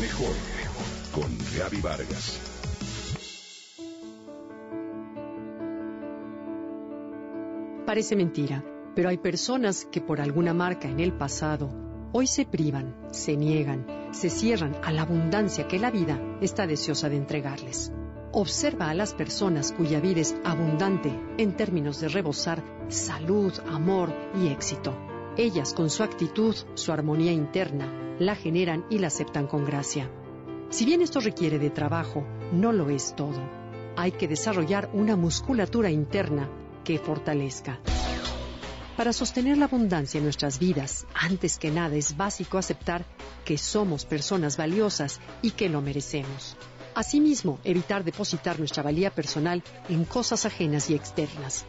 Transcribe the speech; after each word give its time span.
Mejor 0.00 0.34
con 1.12 1.30
Gaby 1.58 1.82
Vargas. 1.82 2.40
Parece 7.84 8.16
mentira, 8.16 8.64
pero 8.94 9.10
hay 9.10 9.18
personas 9.18 9.84
que 9.84 10.00
por 10.00 10.22
alguna 10.22 10.54
marca 10.54 10.88
en 10.88 11.00
el 11.00 11.12
pasado 11.12 11.70
hoy 12.12 12.26
se 12.26 12.46
privan, 12.46 12.96
se 13.10 13.36
niegan, 13.36 13.84
se 14.12 14.30
cierran 14.30 14.74
a 14.82 14.90
la 14.90 15.02
abundancia 15.02 15.68
que 15.68 15.78
la 15.78 15.90
vida 15.90 16.18
está 16.40 16.66
deseosa 16.66 17.10
de 17.10 17.16
entregarles. 17.16 17.92
Observa 18.32 18.88
a 18.88 18.94
las 18.94 19.12
personas 19.12 19.72
cuya 19.72 20.00
vida 20.00 20.20
es 20.20 20.34
abundante 20.44 21.12
en 21.36 21.56
términos 21.56 22.00
de 22.00 22.08
rebosar 22.08 22.62
salud, 22.88 23.52
amor 23.68 24.10
y 24.40 24.48
éxito. 24.48 25.09
Ellas, 25.40 25.72
con 25.72 25.88
su 25.88 26.02
actitud, 26.02 26.54
su 26.74 26.92
armonía 26.92 27.32
interna, 27.32 27.90
la 28.18 28.34
generan 28.36 28.84
y 28.90 28.98
la 28.98 29.06
aceptan 29.06 29.46
con 29.46 29.64
gracia. 29.64 30.10
Si 30.68 30.84
bien 30.84 31.00
esto 31.00 31.18
requiere 31.18 31.58
de 31.58 31.70
trabajo, 31.70 32.26
no 32.52 32.72
lo 32.72 32.90
es 32.90 33.16
todo. 33.16 33.40
Hay 33.96 34.12
que 34.12 34.28
desarrollar 34.28 34.90
una 34.92 35.16
musculatura 35.16 35.90
interna 35.90 36.50
que 36.84 36.98
fortalezca. 36.98 37.80
Para 38.98 39.14
sostener 39.14 39.56
la 39.56 39.64
abundancia 39.64 40.18
en 40.18 40.24
nuestras 40.24 40.58
vidas, 40.58 41.06
antes 41.14 41.58
que 41.58 41.70
nada 41.70 41.96
es 41.96 42.18
básico 42.18 42.58
aceptar 42.58 43.06
que 43.46 43.56
somos 43.56 44.04
personas 44.04 44.58
valiosas 44.58 45.20
y 45.40 45.52
que 45.52 45.70
lo 45.70 45.80
merecemos. 45.80 46.54
Asimismo, 46.94 47.60
evitar 47.64 48.04
depositar 48.04 48.58
nuestra 48.58 48.82
valía 48.82 49.10
personal 49.10 49.62
en 49.88 50.04
cosas 50.04 50.44
ajenas 50.44 50.90
y 50.90 50.94
externas. 50.94 51.64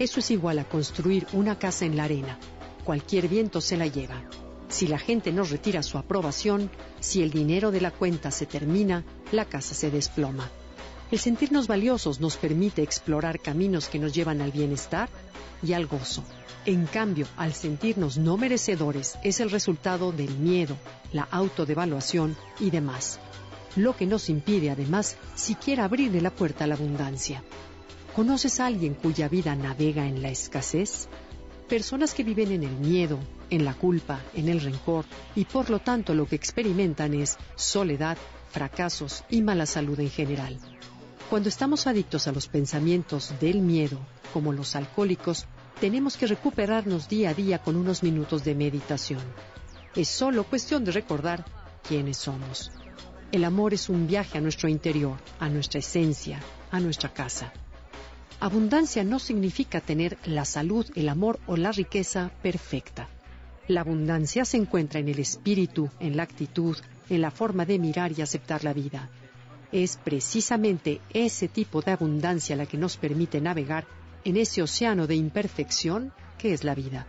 Eso 0.00 0.18
es 0.18 0.32
igual 0.32 0.58
a 0.58 0.68
construir 0.68 1.28
una 1.32 1.56
casa 1.56 1.84
en 1.84 1.96
la 1.96 2.02
arena. 2.02 2.36
Cualquier 2.84 3.28
viento 3.28 3.60
se 3.60 3.76
la 3.76 3.86
lleva. 3.86 4.22
Si 4.68 4.86
la 4.86 4.98
gente 4.98 5.32
nos 5.32 5.50
retira 5.50 5.82
su 5.82 5.98
aprobación, 5.98 6.70
si 7.00 7.22
el 7.22 7.30
dinero 7.30 7.70
de 7.70 7.80
la 7.80 7.90
cuenta 7.90 8.30
se 8.30 8.46
termina, 8.46 9.04
la 9.30 9.44
casa 9.44 9.74
se 9.74 9.90
desploma. 9.90 10.50
El 11.10 11.18
sentirnos 11.18 11.66
valiosos 11.66 12.20
nos 12.20 12.36
permite 12.36 12.82
explorar 12.82 13.38
caminos 13.38 13.88
que 13.88 13.98
nos 13.98 14.14
llevan 14.14 14.40
al 14.40 14.50
bienestar 14.50 15.10
y 15.62 15.74
al 15.74 15.86
gozo. 15.86 16.24
En 16.64 16.86
cambio, 16.86 17.26
al 17.36 17.52
sentirnos 17.52 18.18
no 18.18 18.36
merecedores 18.36 19.18
es 19.22 19.40
el 19.40 19.50
resultado 19.50 20.10
del 20.10 20.34
miedo, 20.38 20.76
la 21.12 21.28
autodevaluación 21.30 22.36
y 22.60 22.70
demás, 22.70 23.18
lo 23.76 23.96
que 23.96 24.06
nos 24.06 24.28
impide 24.28 24.70
además 24.70 25.16
siquiera 25.34 25.84
abrirle 25.84 26.20
la 26.20 26.30
puerta 26.30 26.64
a 26.64 26.66
la 26.66 26.74
abundancia. 26.74 27.42
¿Conoces 28.14 28.60
a 28.60 28.66
alguien 28.66 28.94
cuya 28.94 29.28
vida 29.28 29.56
navega 29.56 30.06
en 30.06 30.22
la 30.22 30.28
escasez? 30.28 31.08
Personas 31.68 32.14
que 32.14 32.24
viven 32.24 32.52
en 32.52 32.62
el 32.64 32.76
miedo, 32.76 33.18
en 33.50 33.64
la 33.64 33.74
culpa, 33.74 34.20
en 34.34 34.48
el 34.48 34.60
rencor 34.60 35.04
y 35.34 35.44
por 35.44 35.70
lo 35.70 35.78
tanto 35.78 36.14
lo 36.14 36.26
que 36.26 36.36
experimentan 36.36 37.14
es 37.14 37.38
soledad, 37.56 38.18
fracasos 38.50 39.24
y 39.30 39.42
mala 39.42 39.66
salud 39.66 39.98
en 40.00 40.10
general. 40.10 40.58
Cuando 41.30 41.48
estamos 41.48 41.86
adictos 41.86 42.28
a 42.28 42.32
los 42.32 42.48
pensamientos 42.48 43.32
del 43.40 43.62
miedo, 43.62 43.98
como 44.32 44.52
los 44.52 44.76
alcohólicos, 44.76 45.46
tenemos 45.80 46.16
que 46.16 46.26
recuperarnos 46.26 47.08
día 47.08 47.30
a 47.30 47.34
día 47.34 47.58
con 47.58 47.76
unos 47.76 48.02
minutos 48.02 48.44
de 48.44 48.54
meditación. 48.54 49.22
Es 49.96 50.08
solo 50.08 50.44
cuestión 50.44 50.84
de 50.84 50.92
recordar 50.92 51.44
quiénes 51.88 52.18
somos. 52.18 52.70
El 53.32 53.44
amor 53.44 53.72
es 53.72 53.88
un 53.88 54.06
viaje 54.06 54.38
a 54.38 54.40
nuestro 54.42 54.68
interior, 54.68 55.16
a 55.40 55.48
nuestra 55.48 55.80
esencia, 55.80 56.38
a 56.70 56.80
nuestra 56.80 57.12
casa. 57.12 57.52
Abundancia 58.42 59.04
no 59.04 59.18
significa 59.18 59.80
tener 59.80 60.18
la 60.24 60.44
salud, 60.44 60.84
el 60.96 61.08
amor 61.08 61.38
o 61.46 61.56
la 61.56 61.72
riqueza 61.72 62.30
perfecta. 62.42 63.08
La 63.68 63.82
abundancia 63.82 64.44
se 64.44 64.56
encuentra 64.56 65.00
en 65.00 65.08
el 65.08 65.18
espíritu, 65.18 65.88
en 66.00 66.16
la 66.16 66.24
actitud, 66.24 66.76
en 67.08 67.20
la 67.20 67.30
forma 67.30 67.64
de 67.64 67.78
mirar 67.78 68.12
y 68.12 68.20
aceptar 68.20 68.64
la 68.64 68.72
vida 68.72 69.08
es 69.72 69.96
precisamente 69.96 71.00
ese 71.14 71.48
tipo 71.48 71.80
de 71.80 71.92
abundancia 71.92 72.54
la 72.54 72.66
que 72.66 72.76
nos 72.76 72.98
permite 72.98 73.40
navegar 73.40 73.86
en 74.24 74.36
ese 74.36 74.62
océano 74.62 75.06
de 75.06 75.16
imperfección 75.16 76.12
que 76.38 76.52
es 76.52 76.62
la 76.62 76.74
vida. 76.74 77.06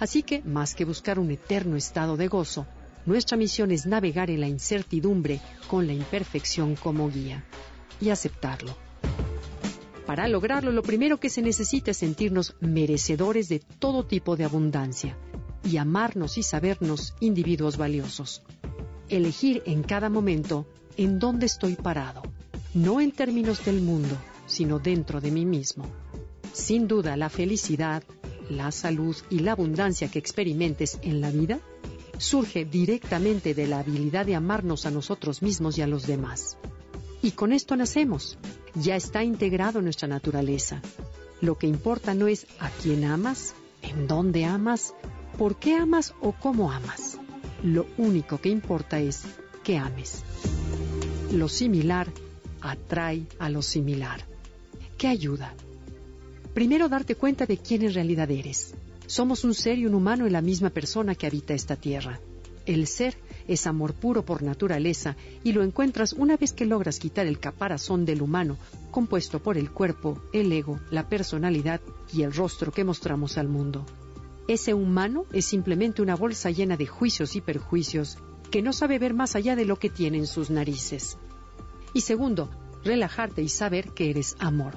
Así 0.00 0.24
que, 0.24 0.42
más 0.42 0.74
que 0.74 0.84
buscar 0.84 1.20
un 1.20 1.30
eterno 1.30 1.76
estado 1.76 2.16
de 2.16 2.26
gozo, 2.26 2.66
nuestra 3.06 3.36
misión 3.36 3.70
es 3.70 3.86
navegar 3.86 4.28
en 4.28 4.40
la 4.40 4.48
incertidumbre 4.48 5.40
con 5.68 5.86
la 5.86 5.92
imperfección 5.92 6.74
como 6.74 7.08
guía 7.08 7.44
y 8.00 8.10
aceptarlo. 8.10 8.76
Para 10.06 10.28
lograrlo, 10.28 10.70
lo 10.70 10.82
primero 10.82 11.18
que 11.18 11.30
se 11.30 11.40
necesita 11.40 11.92
es 11.92 11.96
sentirnos 11.96 12.56
merecedores 12.60 13.48
de 13.48 13.60
todo 13.60 14.04
tipo 14.04 14.36
de 14.36 14.44
abundancia 14.44 15.16
y 15.64 15.78
amarnos 15.78 16.36
y 16.36 16.42
sabernos 16.42 17.14
individuos 17.20 17.78
valiosos. 17.78 18.42
Elegir 19.08 19.62
en 19.64 19.82
cada 19.82 20.10
momento 20.10 20.66
en 20.96 21.18
dónde 21.18 21.46
estoy 21.46 21.74
parado, 21.74 22.22
no 22.74 23.00
en 23.00 23.12
términos 23.12 23.64
del 23.64 23.80
mundo, 23.80 24.16
sino 24.46 24.78
dentro 24.78 25.20
de 25.20 25.30
mí 25.30 25.46
mismo. 25.46 25.86
Sin 26.52 26.86
duda, 26.86 27.16
la 27.16 27.30
felicidad, 27.30 28.02
la 28.50 28.70
salud 28.72 29.16
y 29.30 29.38
la 29.40 29.52
abundancia 29.52 30.08
que 30.08 30.18
experimentes 30.18 30.98
en 31.02 31.20
la 31.20 31.30
vida 31.30 31.60
surge 32.18 32.64
directamente 32.64 33.54
de 33.54 33.66
la 33.66 33.80
habilidad 33.80 34.26
de 34.26 34.34
amarnos 34.34 34.86
a 34.86 34.90
nosotros 34.90 35.42
mismos 35.42 35.78
y 35.78 35.82
a 35.82 35.86
los 35.86 36.06
demás. 36.06 36.58
Y 37.22 37.32
con 37.32 37.52
esto 37.52 37.74
nacemos. 37.74 38.38
Ya 38.74 38.96
está 38.96 39.22
integrado 39.22 39.78
en 39.78 39.84
nuestra 39.84 40.08
naturaleza. 40.08 40.82
Lo 41.40 41.56
que 41.56 41.66
importa 41.66 42.14
no 42.14 42.26
es 42.26 42.46
a 42.58 42.70
quién 42.70 43.04
amas, 43.04 43.54
en 43.82 44.06
dónde 44.06 44.44
amas, 44.44 44.94
por 45.38 45.56
qué 45.56 45.74
amas 45.74 46.14
o 46.20 46.32
cómo 46.32 46.72
amas. 46.72 47.18
Lo 47.62 47.86
único 47.98 48.40
que 48.40 48.48
importa 48.48 48.98
es 48.98 49.22
que 49.62 49.78
ames. 49.78 50.22
Lo 51.32 51.48
similar 51.48 52.08
atrae 52.60 53.26
a 53.38 53.48
lo 53.48 53.62
similar. 53.62 54.24
¿Qué 54.98 55.08
ayuda? 55.08 55.54
Primero 56.52 56.88
darte 56.88 57.14
cuenta 57.14 57.46
de 57.46 57.58
quién 57.58 57.82
en 57.82 57.94
realidad 57.94 58.30
eres. 58.30 58.74
Somos 59.06 59.44
un 59.44 59.54
ser 59.54 59.78
y 59.78 59.86
un 59.86 59.94
humano 59.94 60.26
en 60.26 60.32
la 60.32 60.40
misma 60.40 60.70
persona 60.70 61.14
que 61.14 61.26
habita 61.26 61.54
esta 61.54 61.76
tierra. 61.76 62.20
El 62.64 62.86
ser 62.86 63.16
es 63.46 63.66
amor 63.66 63.94
puro 63.94 64.24
por 64.24 64.42
naturaleza 64.42 65.16
y 65.42 65.52
lo 65.52 65.62
encuentras 65.62 66.12
una 66.12 66.36
vez 66.36 66.52
que 66.52 66.64
logras 66.64 66.98
quitar 66.98 67.26
el 67.26 67.38
caparazón 67.38 68.04
del 68.04 68.22
humano, 68.22 68.56
compuesto 68.90 69.40
por 69.40 69.58
el 69.58 69.70
cuerpo, 69.70 70.22
el 70.32 70.52
ego, 70.52 70.80
la 70.90 71.08
personalidad 71.08 71.80
y 72.12 72.22
el 72.22 72.32
rostro 72.32 72.72
que 72.72 72.84
mostramos 72.84 73.38
al 73.38 73.48
mundo. 73.48 73.84
Ese 74.46 74.74
humano 74.74 75.24
es 75.32 75.46
simplemente 75.46 76.02
una 76.02 76.16
bolsa 76.16 76.50
llena 76.50 76.76
de 76.76 76.86
juicios 76.86 77.34
y 77.36 77.40
perjuicios 77.40 78.18
que 78.50 78.62
no 78.62 78.72
sabe 78.72 78.98
ver 78.98 79.14
más 79.14 79.36
allá 79.36 79.56
de 79.56 79.64
lo 79.64 79.78
que 79.78 79.90
tiene 79.90 80.18
en 80.18 80.26
sus 80.26 80.50
narices. 80.50 81.16
Y 81.92 82.02
segundo, 82.02 82.50
relajarte 82.84 83.42
y 83.42 83.48
saber 83.48 83.90
que 83.90 84.10
eres 84.10 84.36
amor. 84.38 84.74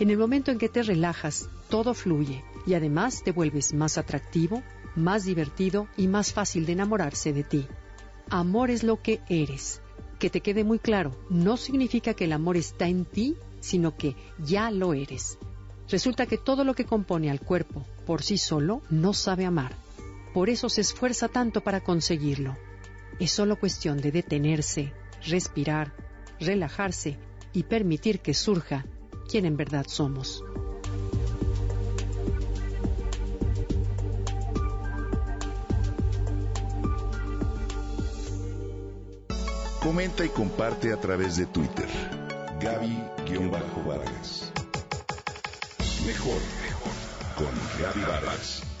En 0.00 0.10
el 0.10 0.18
momento 0.18 0.50
en 0.50 0.58
que 0.58 0.68
te 0.68 0.82
relajas, 0.82 1.48
todo 1.68 1.94
fluye 1.94 2.42
y 2.66 2.74
además 2.74 3.22
te 3.22 3.32
vuelves 3.32 3.74
más 3.74 3.98
atractivo, 3.98 4.62
más 4.96 5.24
divertido 5.24 5.88
y 5.96 6.08
más 6.08 6.32
fácil 6.32 6.66
de 6.66 6.72
enamorarse 6.72 7.32
de 7.32 7.44
ti. 7.44 7.66
Amor 8.34 8.70
es 8.70 8.82
lo 8.82 9.02
que 9.02 9.20
eres. 9.28 9.82
Que 10.18 10.30
te 10.30 10.40
quede 10.40 10.64
muy 10.64 10.78
claro, 10.78 11.10
no 11.28 11.58
significa 11.58 12.14
que 12.14 12.24
el 12.24 12.32
amor 12.32 12.56
está 12.56 12.88
en 12.88 13.04
ti, 13.04 13.36
sino 13.60 13.94
que 13.94 14.16
ya 14.38 14.70
lo 14.70 14.94
eres. 14.94 15.36
Resulta 15.90 16.24
que 16.24 16.38
todo 16.38 16.64
lo 16.64 16.72
que 16.72 16.86
compone 16.86 17.30
al 17.30 17.40
cuerpo 17.42 17.84
por 18.06 18.22
sí 18.22 18.38
solo 18.38 18.80
no 18.88 19.12
sabe 19.12 19.44
amar. 19.44 19.76
Por 20.32 20.48
eso 20.48 20.70
se 20.70 20.80
esfuerza 20.80 21.28
tanto 21.28 21.60
para 21.60 21.84
conseguirlo. 21.84 22.56
Es 23.20 23.32
solo 23.32 23.60
cuestión 23.60 23.98
de 23.98 24.12
detenerse, 24.12 24.94
respirar, 25.26 25.94
relajarse 26.40 27.18
y 27.52 27.64
permitir 27.64 28.20
que 28.20 28.32
surja 28.32 28.86
quien 29.28 29.44
en 29.44 29.58
verdad 29.58 29.84
somos. 29.86 30.42
Comenta 39.82 40.24
y 40.24 40.28
comparte 40.28 40.92
a 40.92 40.96
través 40.96 41.36
de 41.36 41.46
Twitter. 41.46 41.88
Gaby-Vargas. 42.60 44.52
Mejor, 46.06 46.40
mejor 46.62 46.92
con 47.36 47.82
Gaby 47.82 48.00
Vargas. 48.02 48.71